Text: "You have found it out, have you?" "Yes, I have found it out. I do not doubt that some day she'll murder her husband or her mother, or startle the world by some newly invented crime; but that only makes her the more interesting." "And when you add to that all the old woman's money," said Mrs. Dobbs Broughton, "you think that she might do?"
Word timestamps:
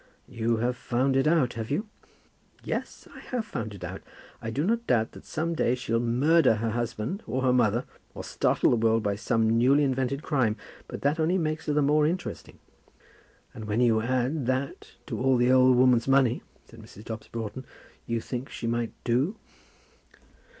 "You 0.27 0.57
have 0.57 0.75
found 0.75 1.15
it 1.15 1.27
out, 1.27 1.53
have 1.53 1.69
you?" 1.69 1.87
"Yes, 2.63 3.07
I 3.15 3.19
have 3.19 3.45
found 3.45 3.75
it 3.75 3.83
out. 3.83 4.01
I 4.41 4.49
do 4.49 4.63
not 4.65 4.87
doubt 4.87 5.11
that 5.11 5.25
some 5.25 5.53
day 5.53 5.75
she'll 5.75 5.99
murder 5.99 6.55
her 6.55 6.71
husband 6.71 7.21
or 7.27 7.43
her 7.43 7.53
mother, 7.53 7.85
or 8.15 8.23
startle 8.23 8.71
the 8.71 8.77
world 8.77 9.03
by 9.03 9.15
some 9.15 9.59
newly 9.59 9.83
invented 9.83 10.23
crime; 10.23 10.55
but 10.87 11.03
that 11.03 11.19
only 11.19 11.37
makes 11.37 11.67
her 11.67 11.73
the 11.73 11.83
more 11.83 12.07
interesting." 12.07 12.57
"And 13.53 13.65
when 13.65 13.79
you 13.79 14.01
add 14.01 14.33
to 14.33 14.39
that 14.45 14.87
all 15.11 15.37
the 15.37 15.51
old 15.51 15.77
woman's 15.77 16.07
money," 16.07 16.41
said 16.65 16.79
Mrs. 16.81 17.05
Dobbs 17.05 17.27
Broughton, 17.27 17.63
"you 18.07 18.21
think 18.21 18.45
that 18.45 18.53
she 18.53 18.65
might 18.65 18.93
do?" 19.03 19.35